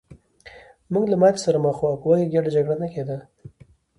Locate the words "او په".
1.91-2.05